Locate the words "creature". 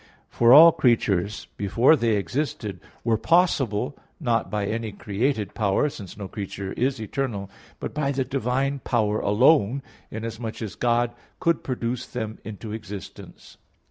6.27-6.73